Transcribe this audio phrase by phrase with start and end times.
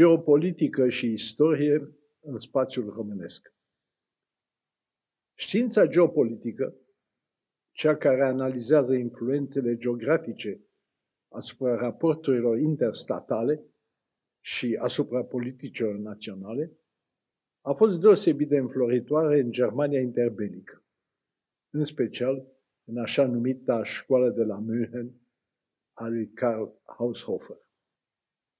[0.00, 3.54] geopolitică și istorie în spațiul românesc.
[5.34, 6.74] Știința geopolitică,
[7.72, 10.60] cea care analizează influențele geografice
[11.28, 13.62] asupra raporturilor interstatale
[14.40, 16.78] și asupra politicilor naționale,
[17.60, 20.84] a fost deosebit de înfloritoare în Germania interbelică,
[21.70, 22.46] în special
[22.84, 25.20] în așa numita școală de la München
[25.92, 27.69] a lui Karl Haushofer.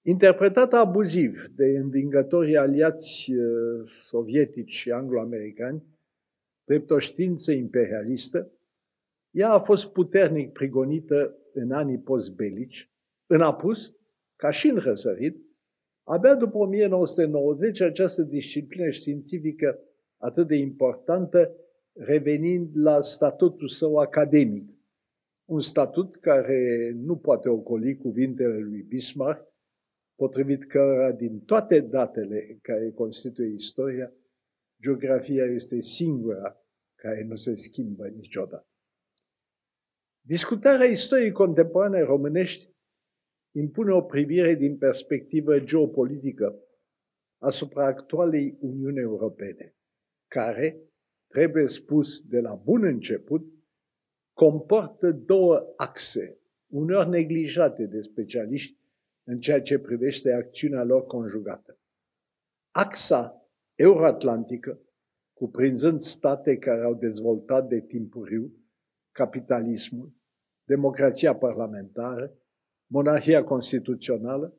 [0.03, 5.83] Interpretată abuziv de învingătorii aliați uh, sovietici și anglo-americani,
[6.65, 8.51] drept o știință imperialistă,
[9.31, 12.91] ea a fost puternic prigonită în anii postbelici,
[13.27, 13.95] în apus,
[14.37, 15.37] ca și în răsărit,
[16.03, 19.79] abia după 1990 această disciplină științifică
[20.17, 21.57] atât de importantă
[21.93, 24.71] revenind la statutul său academic,
[25.45, 29.50] un statut care nu poate ocoli cuvintele lui Bismarck,
[30.21, 34.13] potrivit cărora din toate datele care constituie istoria,
[34.83, 38.69] geografia este singura care nu se schimbă niciodată.
[40.21, 42.75] Discutarea istoriei contemporane românești
[43.55, 46.65] impune o privire din perspectivă geopolitică
[47.43, 49.77] asupra actualei Uniuni Europene,
[50.27, 50.81] care,
[51.27, 53.53] trebuie spus de la bun început,
[54.33, 58.80] comportă două axe, uneori neglijate de specialiști
[59.31, 61.79] în ceea ce privește acțiunea lor conjugată.
[62.71, 64.81] Axa euroatlantică,
[65.33, 68.53] cuprinzând state care au dezvoltat de timpuriu
[69.13, 70.13] capitalismul,
[70.65, 72.39] democrația parlamentară,
[72.87, 74.57] monarhia constituțională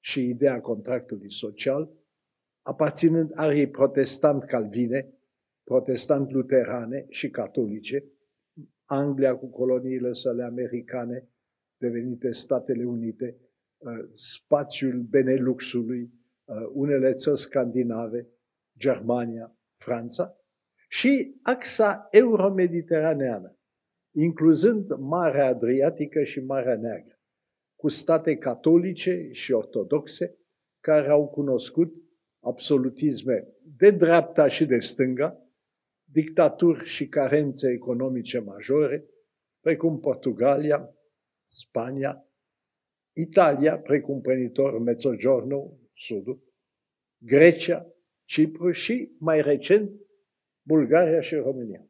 [0.00, 1.90] și ideea contractului social,
[2.62, 5.14] aparținând ariei protestant calvine,
[5.64, 8.04] protestant luterane și catolice,
[8.84, 11.28] Anglia cu coloniile sale americane,
[11.76, 13.49] devenite Statele Unite, Uh,
[14.12, 16.02] spațiul Beneluxului,
[16.44, 18.28] uh, unele țări scandinave,
[18.78, 20.34] Germania, Franța,
[20.88, 23.58] și axa euromediteraneană,
[24.14, 27.18] incluzând Marea Adriatică și Marea Neagră,
[27.76, 30.38] cu state catolice și ortodoxe
[30.80, 31.96] care au cunoscut
[32.40, 35.50] absolutisme de dreapta și de stânga,
[36.04, 39.04] dictaturi și carențe economice majore,
[39.60, 40.94] precum Portugalia,
[41.42, 42.29] Spania,
[43.12, 46.42] Italia, precumpănitor Mezzogiorno, sudul,
[47.18, 49.90] Grecia, Cipru și, mai recent,
[50.62, 51.84] Bulgaria și România.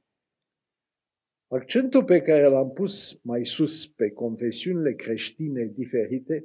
[1.47, 6.45] Accentul pe care l-am pus mai sus pe confesiunile creștine diferite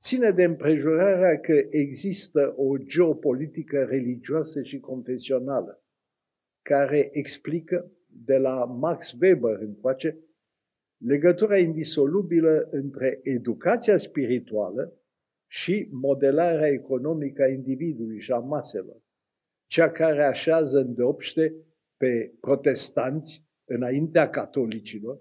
[0.00, 5.84] ține de împrejurarea că există o geopolitică religioasă și confesională,
[6.62, 10.18] care explică de la Max Weber încoace
[11.00, 14.94] legătura indisolubilă între educația spirituală
[15.46, 19.02] și modelarea economică a individului și a maselor,
[19.66, 21.54] cea care așează îndeopște
[21.96, 25.20] pe protestanți înaintea catolicilor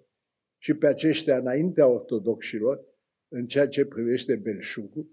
[0.62, 2.88] și pe aceștia înaintea ortodoxilor,
[3.28, 5.10] în ceea ce privește belșugul,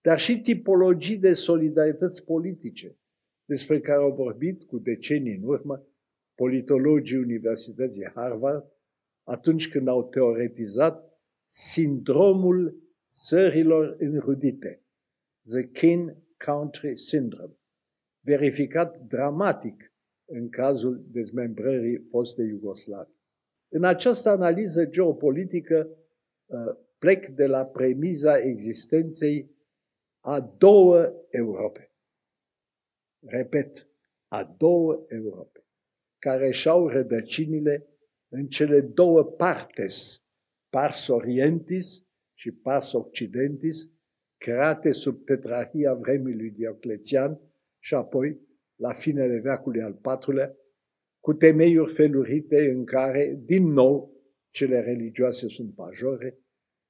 [0.00, 2.98] dar și tipologii de solidarități politice,
[3.44, 5.86] despre care au vorbit cu decenii în urmă
[6.34, 8.73] politologii Universității Harvard
[9.24, 14.82] atunci când au teoretizat sindromul țărilor înrudite,
[15.44, 17.56] The Kin Country Syndrome,
[18.20, 19.92] verificat dramatic
[20.24, 23.14] în cazul dezmembrării fostei Iugoslavii.
[23.68, 25.88] În această analiză geopolitică
[26.46, 26.58] uh,
[26.98, 29.50] plec de la premiza existenței
[30.20, 31.92] a două Europe.
[33.26, 33.88] Repet,
[34.28, 35.64] a două Europe,
[36.18, 37.93] care și-au rădăcinile
[38.36, 40.24] în cele două partes,
[40.68, 43.92] pars orientis și pars occidentis,
[44.36, 47.40] create sub tetrahia vremii lui Dioclețian
[47.78, 48.40] și apoi,
[48.74, 50.56] la finele veacului al patrulea,
[51.20, 56.38] cu temeiuri felurite în care, din nou, cele religioase sunt majore,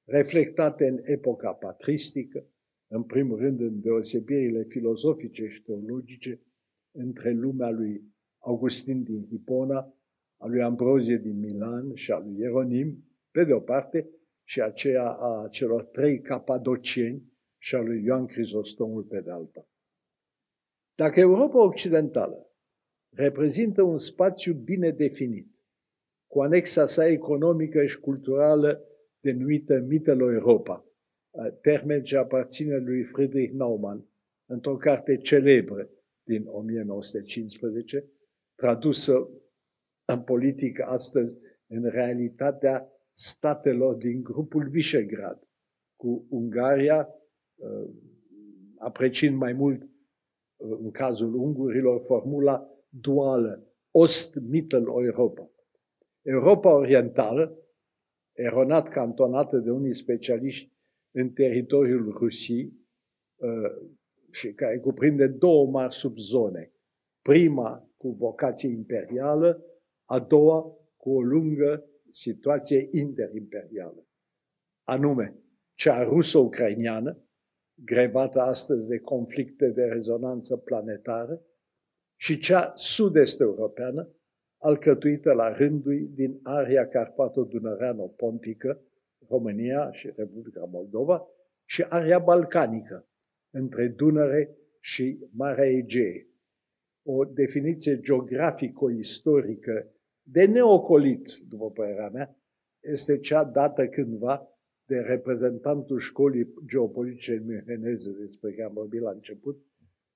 [0.03, 2.47] reflectate în epoca patristică,
[2.87, 6.41] în primul rând în deosebirile filozofice și teologice
[6.91, 9.94] între lumea lui Augustin din Hipona
[10.37, 14.09] a lui Ambrozie din Milan și a lui Ieronim, pe de o parte,
[14.43, 19.67] și aceea a celor trei capadocieni și a lui Ioan Crizostomul pe de alta.
[20.95, 22.49] Dacă Europa Occidentală
[23.09, 25.47] reprezintă un spațiu bine definit,
[26.27, 28.81] cu anexa sa economică și culturală
[29.19, 30.85] denumită Mittel Europa,
[31.61, 34.05] termen ce aparține lui Friedrich Naumann,
[34.45, 35.89] într-o carte celebră
[36.23, 38.05] din 1915,
[38.55, 39.29] tradusă
[40.05, 41.37] în politică astăzi
[41.67, 45.47] în realitatea statelor din grupul Visegrad,
[45.95, 47.07] cu Ungaria,
[47.55, 47.89] uh,
[48.77, 55.49] apreciind mai mult uh, în cazul ungurilor formula duală, Ost-Mittel-Europa.
[56.21, 57.59] Europa Orientală,
[58.33, 60.73] eronat cantonată de unii specialiști
[61.11, 62.73] în teritoriul Rusiei
[63.35, 63.89] uh,
[64.31, 66.71] și care cuprinde două mari subzone.
[67.21, 69.65] Prima cu vocație imperială,
[70.05, 74.07] a doua cu o lungă situație interimperială.
[74.83, 75.35] Anume,
[75.73, 77.19] cea ruso-ucrainiană,
[77.73, 81.41] grevată astăzi de conflicte de rezonanță planetară,
[82.15, 84.09] și cea sud-est europeană,
[84.57, 88.81] alcătuită la rândul din aria Carpato-Dunăreano-Pontică,
[89.27, 91.27] România și Republica Moldova,
[91.65, 93.07] și aria balcanică,
[93.53, 96.27] între Dunăre și Marea Egee.
[97.03, 99.94] O definiție geografico-istorică
[100.27, 102.37] de neocolit, după părerea mea,
[102.83, 104.49] este cea dată cândva
[104.85, 109.65] de reprezentantul școlii geopolitice müheneze despre care am vorbit la început,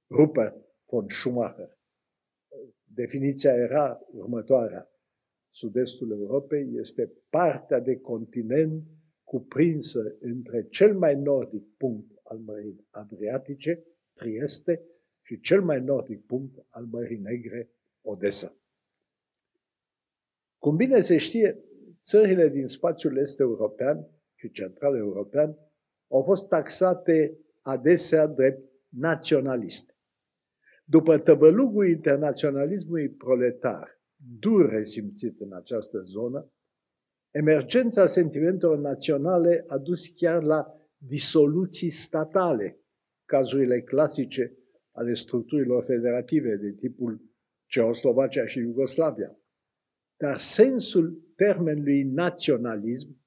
[0.10, 1.78] Rupert von Schumacher.
[2.84, 4.90] Definiția era următoarea.
[5.50, 8.84] Sud-estul Europei este partea de continent
[9.24, 13.84] cuprinsă între cel mai nordic punct al Mării Adriatice,
[14.14, 14.84] Trieste,
[15.22, 17.70] și cel mai nordic punct al Mării Negre,
[18.02, 18.59] Odessa.
[20.60, 21.64] Cum bine se știe,
[22.02, 25.58] țările din spațiul est european și central european
[26.08, 29.94] au fost taxate adesea drept naționaliste.
[30.84, 34.02] După tăvălugul internaționalismului proletar,
[34.40, 36.52] dur resimțit în această zonă,
[37.32, 42.80] emergența sentimentelor naționale a dus chiar la disoluții statale,
[43.26, 44.58] cazurile clasice
[44.92, 47.22] ale structurilor federative de tipul
[47.66, 49.39] Ceoslovacia și Iugoslavia.
[50.22, 53.18] Dar sensul termenului naționalism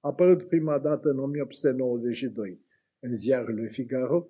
[0.00, 2.60] a apărut prima dată în 1892
[2.98, 4.28] în ziarul lui Figaro,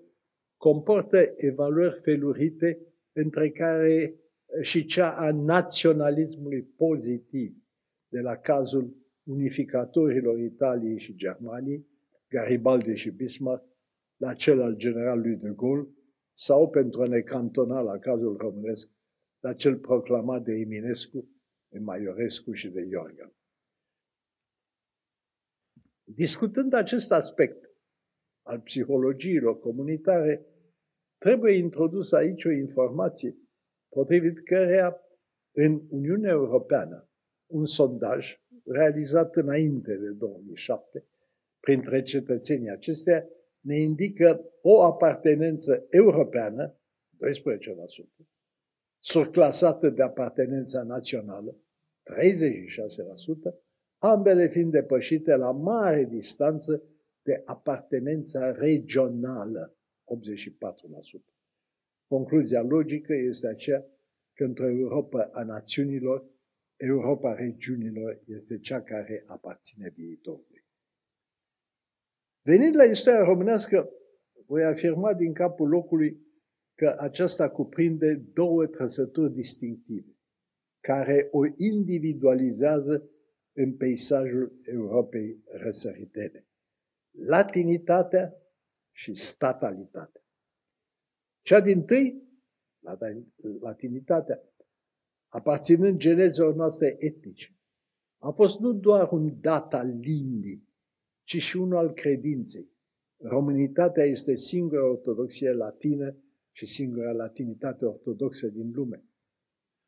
[0.56, 2.78] comportă evaluări felurite,
[3.12, 4.14] între care
[4.60, 7.56] și cea a naționalismului pozitiv,
[8.08, 11.86] de la cazul unificatorilor Italiei și Germaniei,
[12.28, 13.64] Garibaldi și Bismarck,
[14.16, 15.88] la cel al generalului de Gaulle,
[16.32, 18.90] sau, pentru a ne cantona la cazul românesc,
[19.40, 21.39] la cel proclamat de Eminescu, de
[21.78, 23.34] Maiorescu și de Iorga.
[26.04, 27.70] Discutând acest aspect
[28.42, 30.46] al psihologiilor comunitare,
[31.18, 33.36] trebuie introdus aici o informație
[33.88, 35.00] potrivit căreia
[35.56, 37.10] în Uniunea Europeană
[37.46, 41.06] un sondaj realizat înainte de 2007
[41.60, 43.28] printre cetățenii acestea
[43.60, 46.78] ne indică o apartenență europeană,
[47.16, 48.26] 12%,
[49.00, 51.56] surclasată de apartenența națională, 36%,
[53.98, 56.82] ambele fiind depășite la mare distanță
[57.22, 59.76] de apartenența regională, 84%.
[62.06, 63.86] Concluzia logică este aceea
[64.32, 66.24] că într-o Europa a națiunilor,
[66.76, 70.64] Europa regiunilor este cea care aparține viitorului.
[72.42, 73.90] Venind la istoria românească,
[74.46, 76.29] voi afirma din capul locului
[76.80, 80.16] că aceasta cuprinde două trăsături distinctive,
[80.80, 83.10] care o individualizează
[83.52, 86.46] în peisajul Europei răsăritene.
[87.10, 88.34] Latinitatea
[88.90, 90.22] și statalitatea.
[91.40, 92.28] Cea din tâi,
[93.60, 94.42] latinitatea,
[95.28, 97.58] aparținând genezelor noastre etnice,
[98.18, 100.68] a fost nu doar un dat al limbii,
[101.22, 102.70] ci și unul al credinței.
[103.16, 106.16] Românitatea este singura ortodoxie latină
[106.52, 109.04] și singura latinitate ortodoxă din lume.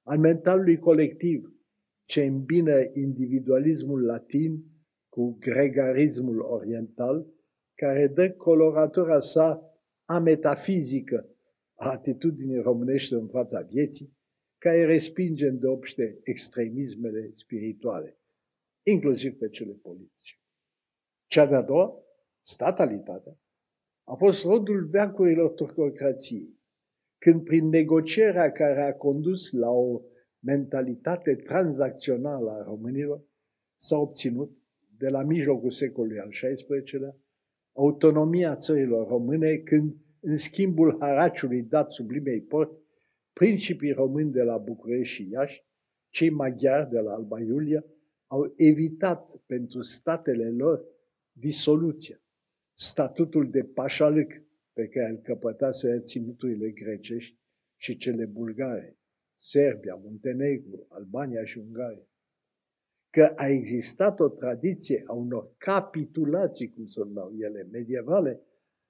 [0.02, 1.56] Al mentalului colectiv,
[2.04, 4.64] ce îmbină individualismul latin
[5.08, 7.26] cu gregarismul oriental,
[7.74, 11.26] care dă coloratura sa a metafizică
[11.74, 14.16] a atitudinii românești în fața vieții,
[14.58, 18.18] care respinge îndeopște extremismele spirituale,
[18.82, 20.34] inclusiv pe cele politice.
[21.26, 22.02] Cea de-a doua,
[22.40, 23.40] statalitatea,
[24.04, 26.60] a fost rodul veacurilor turcocrației,
[27.18, 30.00] când prin negocierea care a condus la o
[30.38, 33.24] mentalitate tranzacțională a românilor,
[33.76, 34.56] s-a obținut,
[34.96, 37.16] de la mijlocul secolului al XVI-lea,
[37.72, 42.78] autonomia țărilor române, când, în schimbul haraciului dat sublimei porți,
[43.32, 45.64] principii români de la București și Iași,
[46.08, 47.84] cei maghiari de la Alba Iulia,
[48.26, 50.84] au evitat pentru statele lor
[51.32, 52.21] disoluția,
[52.74, 54.32] statutul de pașalâc
[54.72, 57.38] pe care îl căpătase ținuturile grecești
[57.76, 58.98] și cele bulgare,
[59.34, 62.06] Serbia, Muntenegru, Albania și Ungaria.
[63.10, 68.40] Că a existat o tradiție a unor capitulații, cum se numeau ele, medievale,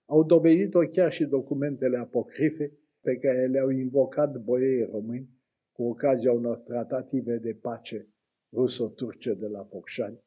[0.05, 5.29] au dovedit-o chiar și documentele apocrife pe care le-au invocat boiei români
[5.73, 8.09] cu ocazia unor tratative de pace
[8.53, 10.25] ruso-turce de la Focșani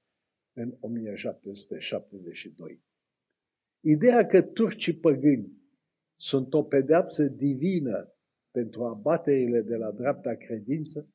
[0.54, 2.85] în 1772.
[3.88, 5.64] Ideea că turcii păgâni
[6.20, 8.14] sunt o pedeapsă divină
[8.52, 11.10] pentru abaterile de la dreapta credință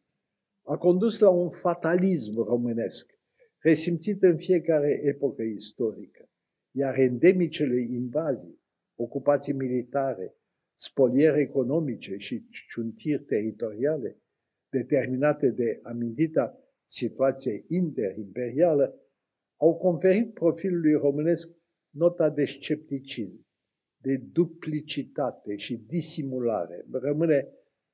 [0.67, 3.19] a condus la un fatalism românesc,
[3.59, 6.31] resimțit în fiecare epocă istorică,
[6.71, 8.61] iar endemicele invazii,
[8.95, 10.37] ocupații militare,
[10.79, 14.21] spoliere economice și ciuntiri teritoriale,
[14.69, 19.01] determinate de amintita situație interimperială,
[19.57, 21.59] au conferit profilului românesc
[21.91, 23.47] nota de scepticism,
[23.97, 26.87] de duplicitate și disimulare.
[26.91, 27.49] Rămâne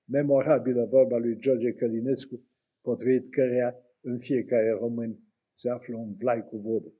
[0.04, 2.44] memorabilă vorba lui George Călinescu,
[2.80, 5.20] potrivit căreia în fiecare român
[5.52, 6.92] se află un vlai cu vodă.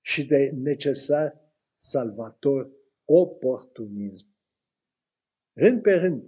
[0.00, 1.40] Și de necesar
[1.76, 2.70] salvator
[3.04, 4.26] oportunism.
[5.52, 6.22] Rând pe rând,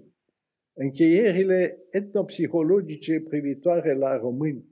[0.72, 4.64] încheierile etnopsihologice privitoare la români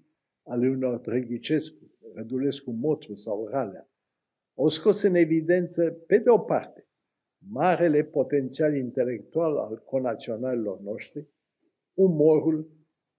[0.42, 3.88] ale unor Drăghicescu, Rădulescu Motru sau Ralea,
[4.54, 6.88] au scos în evidență, pe de o parte,
[7.38, 11.28] marele potențial intelectual al conaționalilor noștri,
[11.94, 12.70] umorul,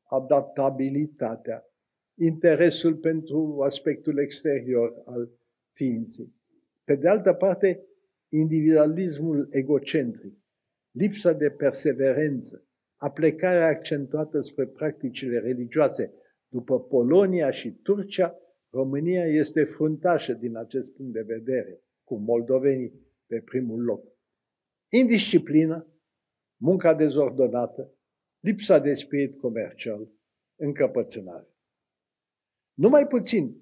[0.04, 1.66] adaptabilitatea,
[2.18, 5.30] interesul pentru aspectul exterior al
[5.72, 6.34] ființei.
[6.84, 7.86] Pe de altă parte,
[8.30, 10.34] individualismul egocentric,
[10.92, 12.66] lipsa de perseverență,
[12.96, 16.14] aplecarea accentuată spre practicile religioase.
[16.48, 18.36] După Polonia și Turcia,
[18.76, 22.94] România este fruntașă din acest punct de vedere, cu moldovenii
[23.26, 24.04] pe primul loc.
[24.90, 25.88] Indisciplină,
[26.58, 27.94] munca dezordonată,
[28.40, 30.08] lipsa de spirit comercial,
[30.56, 31.48] încăpățânare.
[32.74, 33.56] Numai puțin,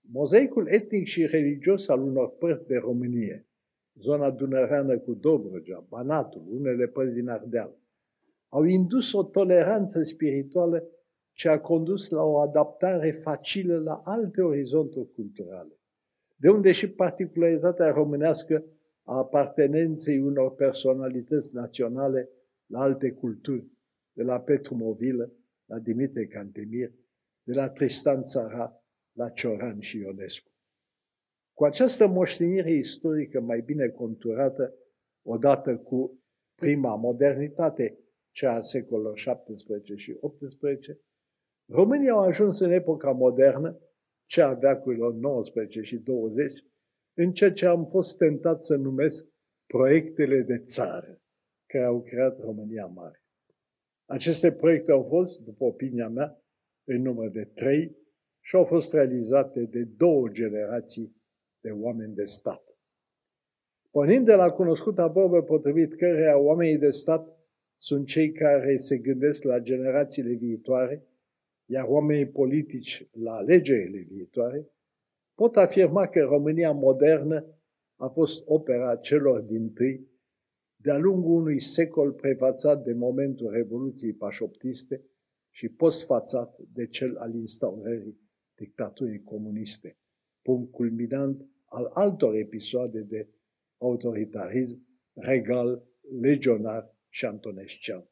[0.00, 3.46] mozaicul etnic și religios al unor părți de Românie,
[3.94, 7.76] zona dunăreană cu Dobrogea, Banatul, unele părți din Ardeal,
[8.48, 10.88] au indus o toleranță spirituală
[11.34, 15.78] ce a condus la o adaptare facilă la alte orizonturi culturale.
[16.36, 18.64] De unde și particularitatea românească
[19.02, 22.28] a apartenenței unor personalități naționale
[22.66, 23.72] la alte culturi,
[24.12, 25.32] de la Petru Movilă
[25.64, 26.92] la Dimitrie Cantemir,
[27.42, 30.50] de la Tristan Țara la Cioran și Ionescu.
[31.52, 34.74] Cu această moștenire istorică mai bine conturată,
[35.22, 36.18] odată cu
[36.54, 37.98] prima modernitate,
[38.30, 41.00] cea a secolelor 17 și 18,
[41.66, 43.78] România au ajuns în epoca modernă,
[44.24, 46.64] cea a veacurilor 19 și 20,
[47.14, 49.26] în ceea ce am fost tentat să numesc
[49.66, 51.20] proiectele de țară
[51.66, 53.22] care au creat România Mare.
[54.06, 56.42] Aceste proiecte au fost, după opinia mea,
[56.84, 57.96] în număr de trei
[58.40, 61.16] și au fost realizate de două generații
[61.60, 62.76] de oameni de stat.
[63.90, 67.28] Pornind de la cunoscuta vorbă potrivit căreia oamenii de stat
[67.76, 71.06] sunt cei care se gândesc la generațiile viitoare,
[71.66, 74.68] iar oamenii politici la alegerile viitoare,
[75.34, 77.46] pot afirma că România modernă
[77.96, 80.12] a fost opera celor din tâi
[80.76, 85.04] de-a lungul unui secol prefațat de momentul Revoluției Pașoptiste
[85.50, 88.20] și postfațat de cel al instaurării
[88.54, 89.98] dictaturii comuniste,
[90.42, 93.28] punct culminant al altor episoade de
[93.78, 95.82] autoritarism regal,
[96.20, 98.08] legionar și antonescian.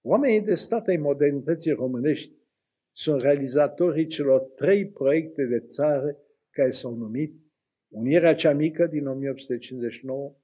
[0.00, 2.39] Oamenii de stat ai modernității românești
[2.92, 6.16] sunt realizatorii celor trei proiecte de țară
[6.50, 7.34] care s-au numit
[7.88, 10.34] Unirea cea mică din 1859,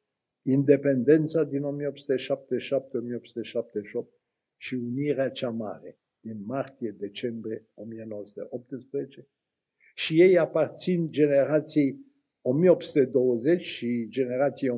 [0.42, 1.66] Independența din 1877-1878
[4.56, 9.28] și Unirea cea mare din martie-decembrie 1918
[9.94, 12.06] și ei aparțin generației
[12.40, 14.74] 1820 și generației 1865-1870.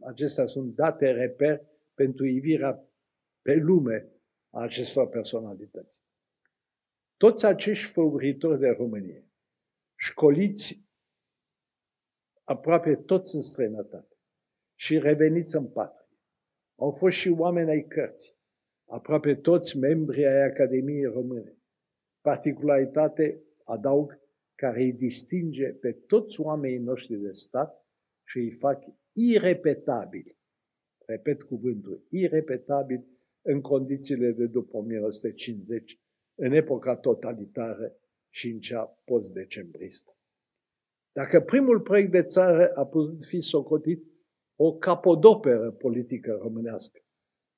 [0.00, 1.60] Acestea sunt date reper
[1.94, 2.88] pentru ivirea
[3.42, 4.12] pe lume
[4.52, 6.02] a acestor personalități.
[7.16, 9.30] Toți acești făuritori de Românie,
[9.94, 10.84] școliți
[12.44, 14.16] aproape toți în străinătate
[14.74, 16.18] și reveniți în patrie,
[16.74, 18.34] au fost și oameni ai cărții,
[18.88, 21.56] aproape toți membrii ai Academiei Române.
[22.20, 24.20] Particularitate, adaug,
[24.54, 27.86] care îi distinge pe toți oamenii noștri de stat
[28.24, 30.36] și îi fac irepetabil.
[31.06, 33.11] Repet cuvântul, irepetabil
[33.42, 36.00] în condițiile de după 1950
[36.34, 37.96] în epoca totalitară
[38.28, 40.16] și în cea post-decembristă.
[41.12, 44.04] Dacă primul proiect de țară a putut fi socotit
[44.56, 47.00] o capodoperă politică românească,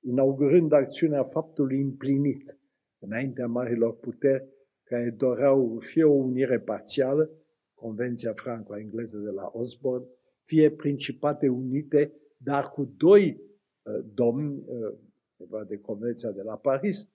[0.01, 2.59] inaugurând acțiunea faptului împlinit
[2.99, 4.49] înaintea marilor puteri
[4.83, 7.31] care doreau fie o unire parțială,
[7.75, 10.07] Convenția franco-engleză de la Osborne,
[10.43, 13.41] fie Principate Unite, dar cu doi
[13.83, 14.99] uh, domni, uh,
[15.67, 17.09] de Convenția de la Paris,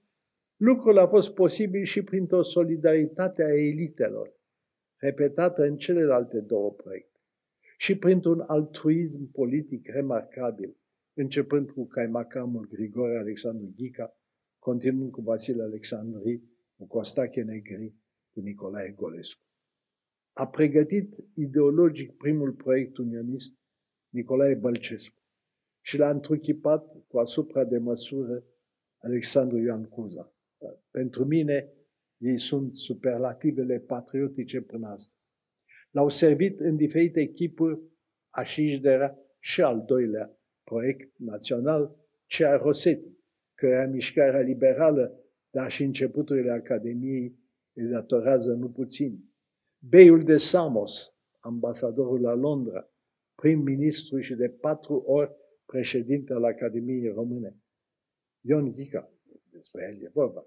[0.55, 4.33] lucrul a fost posibil și printr-o solidaritate a elitelor,
[4.95, 7.19] repetată în celelalte două proiecte,
[7.77, 10.77] și printr-un altruism politic remarcabil,
[11.13, 14.17] începând cu caimacamul Grigore Alexandru Ghica,
[14.59, 16.41] continuând cu Vasile Alexandri,
[16.77, 17.95] cu Costache Negri,
[18.33, 19.43] cu Nicolae Golescu.
[20.33, 23.57] A pregătit ideologic primul proiect unionist
[24.09, 25.18] Nicolae Bălcescu
[25.89, 28.43] și l-a întruchipat cu asupra de măsură
[28.97, 30.33] Alexandru Ioan Cuza.
[30.91, 31.73] Pentru mine,
[32.17, 35.21] ei sunt superlativele patriotice până astăzi.
[35.91, 37.79] L-au servit în diferite echipuri
[38.29, 43.17] Așișdera și al doilea proiect național, cea Rosetti,
[43.53, 47.39] cărea mișcarea liberală, dar și începuturile Academiei
[47.73, 49.23] îi datorează nu puțin.
[49.79, 52.89] Beiul de Samos, ambasadorul la Londra,
[53.35, 55.37] prim-ministru și de patru ori
[55.71, 57.57] președinte al Academiei Române.
[58.41, 59.13] Ion Ghica,
[59.51, 60.45] despre el e vorba.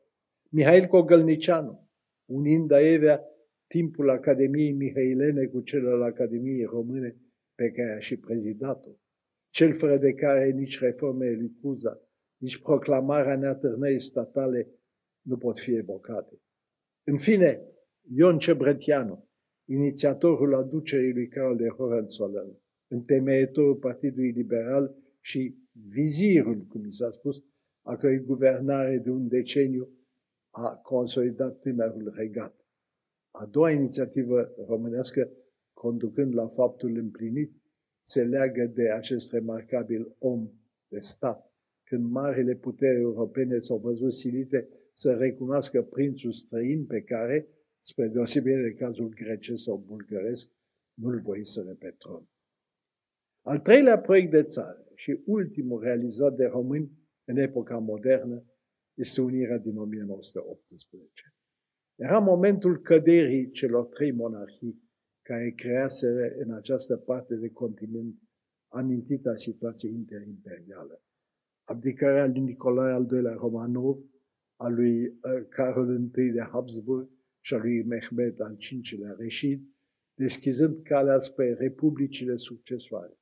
[0.48, 1.88] Mihail Cogălnicianu,
[2.24, 3.20] unind aievea
[3.66, 7.16] timpul Academiei Mihailene cu cel al Academiei Române
[7.54, 8.90] pe care a și prezidat-o
[9.52, 12.00] cel fără de care nici reformele lui Cuza,
[12.36, 14.68] nici proclamarea neatârnării statale
[15.20, 16.40] nu pot fi evocate.
[17.06, 17.60] În fine,
[18.14, 19.28] Ion Cebretianu,
[19.64, 22.58] inițiatorul aducerii lui Carol de Hohenzollern,
[22.90, 27.44] întemeietorul Partidului Liberal și vizirul, cum mi s-a spus,
[27.82, 29.88] a cărui guvernare de un deceniu
[30.50, 32.66] a consolidat tânărul regat.
[33.30, 35.30] A doua inițiativă românească,
[35.72, 37.52] conducând la faptul împlinit,
[38.04, 40.50] se leagă de acest remarcabil om
[40.88, 41.52] de stat.
[41.84, 47.48] Când marile puteri europene s-au văzut silite să recunoască prințul străin pe care,
[47.80, 50.50] spre deosebire de cazul grecesc sau bulgăresc,
[50.94, 52.28] nu-l voiseră pe tron.
[53.42, 56.90] Al treilea proiect de țară și ultimul realizat de români
[57.24, 58.44] în epoca modernă
[58.94, 61.34] este unirea din 1918.
[61.94, 64.82] Era momentul căderii celor trei monarhii
[65.22, 68.14] care crease în această parte de continent
[68.68, 71.02] amintita situație interimperială.
[71.64, 73.98] Abdicarea lui Nicolae al II-lea Romanov,
[74.56, 77.08] a lui uh, Carol I de Habsburg
[77.40, 78.56] și a lui Mehmed al
[78.90, 79.62] V-lea Reșid,
[80.14, 83.16] deschizând calea spre republicile succesoare.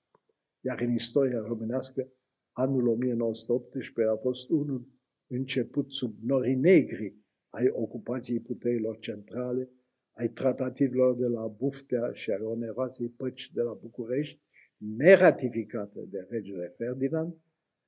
[0.60, 2.08] Iar în istoria românească,
[2.52, 4.88] anul 1918 a fost unul
[5.26, 7.16] început sub norii negri
[7.48, 9.70] ai ocupației puterilor centrale,
[10.12, 14.42] ai tratativelor de la Buftea și ai oneroasei păci de la București,
[14.76, 17.34] neratificate de regele Ferdinand,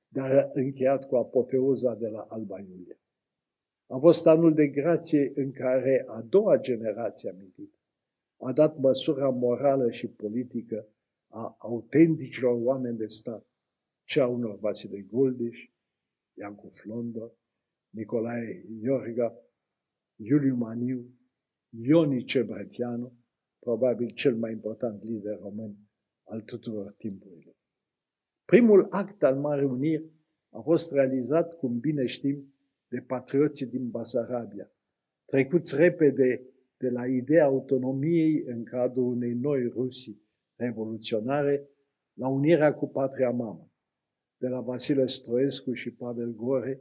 [0.08, 3.00] dar încheiat cu apoteoza de la Alba Iulia.
[3.86, 7.76] A fost anul de grație în care a doua generație amintită
[8.42, 10.86] a dat măsura morală și politică
[11.32, 13.46] a autenticilor oameni de stat,
[14.04, 15.70] cea unor Vasile Goldiș,
[16.38, 17.32] Iancu Flondă,
[17.90, 19.38] Nicolae Iorga,
[20.16, 21.10] Iuliu Maniu,
[21.68, 23.12] Ioni Cebretianu,
[23.58, 25.76] probabil cel mai important lider român
[26.22, 27.54] al tuturor timpurilor.
[28.44, 30.10] Primul act al Marii Uniri
[30.50, 32.54] a fost realizat, cum bine știm,
[32.88, 34.70] de patrioții din Basarabia,
[35.24, 40.22] trecuți repede de la ideea autonomiei în cadrul unei noi Rusii
[40.56, 41.68] revoluționare
[42.12, 43.70] la unirea cu patria mamă,
[44.36, 46.80] de la Vasile Stroescu și Pavel Gore,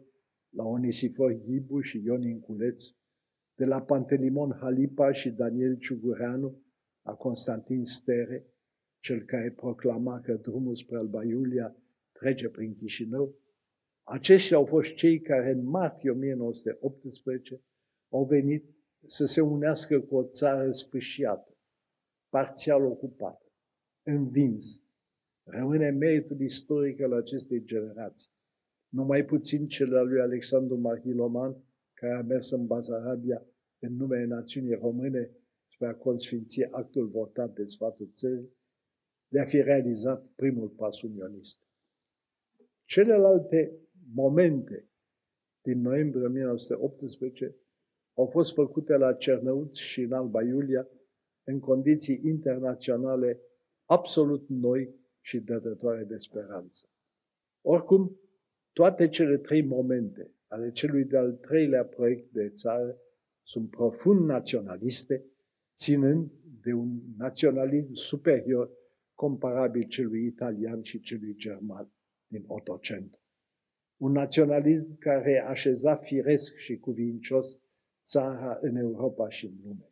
[0.50, 2.84] la Onisifor Ghibu și Ion Inculeț,
[3.56, 6.62] de la Pantelimon Halipa și Daniel Ciugureanu,
[7.02, 8.46] a Constantin Stere,
[9.00, 11.76] cel care proclama că drumul spre Alba Iulia
[12.12, 13.36] trece prin Chișinău,
[14.04, 17.62] aceștia au fost cei care în martie 1918
[18.10, 18.66] au venit
[19.04, 21.58] să se unească cu o țară sfâșiată,
[22.30, 23.51] parțial ocupată,
[24.04, 24.84] învins.
[25.44, 28.32] Rămâne meritul istoric al acestei generații.
[28.90, 31.56] Numai puțin cel al lui Alexandru Mahiloman,
[31.94, 33.46] care a mers în Bazarabia
[33.80, 35.30] în numele națiunii române
[35.68, 38.50] spre a consfinți actul votat de sfatul țării,
[39.28, 41.62] de a fi realizat primul pas unionist.
[42.84, 43.72] Celelalte
[44.14, 44.90] momente
[45.62, 47.56] din noiembrie 1918
[48.14, 50.88] au fost făcute la Cernăuț și în Alba Iulia
[51.44, 53.42] în condiții internaționale
[53.92, 56.90] absolut noi și dătătoare de speranță.
[57.62, 58.20] Oricum,
[58.74, 62.98] toate cele trei momente ale celui de-al treilea proiect de țară
[63.44, 65.26] sunt profund naționaliste,
[65.76, 68.72] ținând de un naționalism superior
[69.14, 71.92] comparabil celui italian și celui german
[72.28, 73.22] din Otocent.
[73.98, 77.62] Un naționalism care așeza firesc și cuvincios
[78.04, 79.91] țara în Europa și în lume.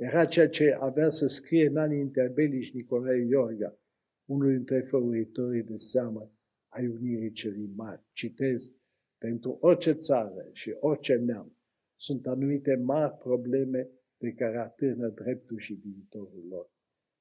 [0.00, 3.78] Era ceea ce avea să scrie în anii interbelici Nicolae Iorga,
[4.24, 6.32] unul dintre făuritorii de seamă
[6.68, 8.02] ai Unirii Celii Mari.
[8.12, 8.72] Citez,
[9.18, 11.56] pentru orice țară și orice neam
[11.96, 16.70] sunt anumite mari probleme pe care atârnă dreptul și viitorul lor.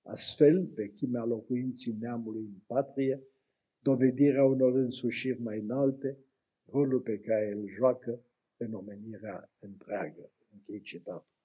[0.02, 3.24] Astfel, vechimea locuinții neamului în patrie,
[3.80, 6.18] dovedirea unor însușiri mai înalte,
[6.66, 8.22] rolul pe care îl joacă
[8.58, 10.32] în omenirea întreagă.
[10.54, 11.39] Închei citatul.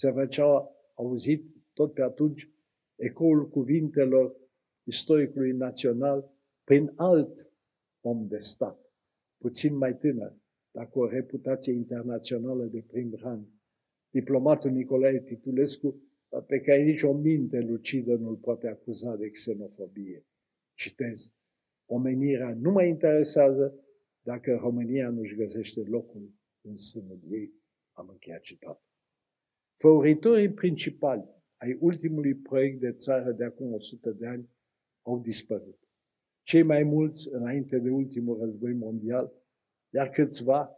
[0.00, 2.50] Se făceau auzit tot pe atunci
[2.96, 4.36] ecoul cuvintelor
[4.86, 6.30] istoricului național
[6.64, 7.52] prin alt
[8.00, 8.92] om de stat,
[9.38, 10.36] puțin mai tânăr,
[10.70, 13.46] dar cu o reputație internațională de prim rang,
[14.10, 16.02] diplomatul Nicolae Titulescu,
[16.46, 20.26] pe care nici o minte lucidă nu-l poate acuza de xenofobie.
[20.74, 21.32] Citez,
[21.86, 23.74] omenirea nu mă interesează
[24.22, 27.52] dacă România nu-și găsește locul în sânul ei.
[27.92, 28.89] Am încheiat citatul.
[29.82, 34.48] Făuritorii principali ai ultimului proiect de țară de acum 100 de ani
[35.02, 35.78] au dispărut.
[36.42, 39.32] Cei mai mulți înainte de ultimul război mondial,
[39.94, 40.76] iar câțiva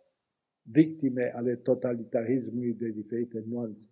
[0.63, 3.89] victime ale totalitarismului de diferite nuanțe.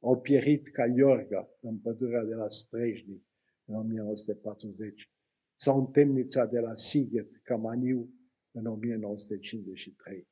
[0.00, 3.22] Au pierit ca Iorga în pădurea de la Strejni
[3.64, 5.10] în 1940
[5.54, 8.14] sau în temnița de la Sighet, Camaniu,
[8.50, 10.28] în 1953.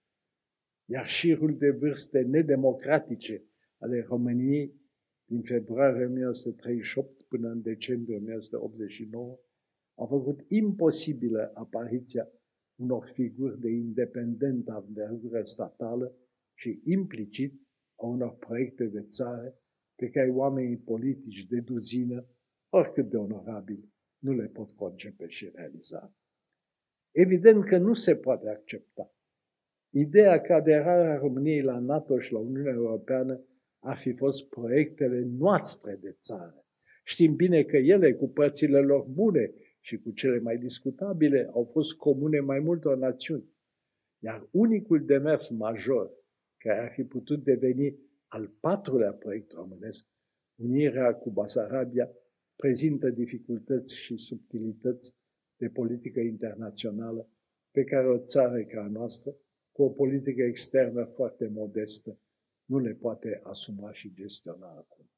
[0.84, 3.46] Iar șirul de vârste nedemocratice
[3.82, 4.80] ale României
[5.24, 9.38] din februarie 1938 până în decembrie 1989
[9.94, 12.28] a făcut imposibilă apariția
[12.80, 16.16] unor figuri de independentă învergură statală
[16.54, 17.60] și implicit
[17.94, 19.54] a unor proiecte de țară
[19.94, 22.26] pe care oamenii politici de duzină,
[22.68, 26.14] oricât de onorabili, nu le pot concepe și realiza.
[27.10, 29.14] Evident că nu se poate accepta.
[29.94, 33.44] Ideea că aderarea României la NATO și la Uniunea Europeană
[33.82, 36.64] ar fi fost proiectele noastre de țară.
[37.04, 41.94] Știm bine că ele, cu părțile lor bune și cu cele mai discutabile, au fost
[41.94, 43.44] comune mai multor națiuni.
[44.18, 46.10] Iar unicul demers major
[46.58, 50.06] care ar fi putut deveni al patrulea proiect românesc,
[50.56, 52.10] unirea cu Basarabia,
[52.56, 55.14] prezintă dificultăți și subtilități
[55.56, 57.28] de politică internațională
[57.70, 59.36] pe care o țară ca a noastră,
[59.72, 62.18] cu o politică externă foarte modestă,
[62.64, 65.10] nu le poate asuma și gestiona acum.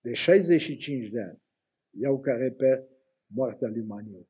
[0.00, 1.42] De 65 de ani
[1.90, 2.84] iau ca reper
[3.26, 4.28] moartea lui Maniu.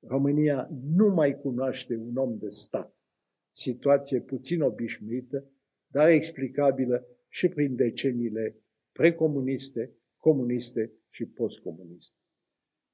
[0.00, 3.04] România nu mai cunoaște un om de stat,
[3.50, 5.50] situație puțin obișnuită,
[5.86, 8.56] dar explicabilă și prin deceniile
[8.92, 12.20] precomuniste, comuniste și postcomuniste.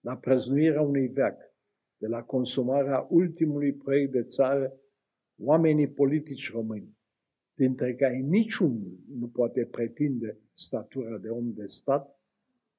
[0.01, 1.41] La prăznuirea unui veac,
[1.97, 4.81] de la consumarea ultimului proiect de țară,
[5.39, 6.97] oamenii politici români,
[7.63, 12.19] dintre care niciunul nu poate pretinde statura de om de stat,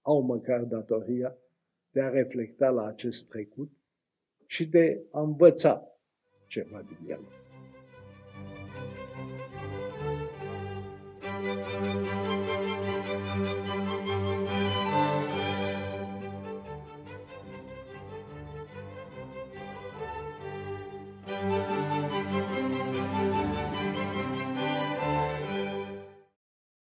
[0.01, 1.35] au măcar datoria
[1.91, 3.71] de a reflecta la acest trecut
[4.45, 5.87] și de a învăța
[6.47, 7.21] ceva din el.
[11.75, 12.32] Thank you.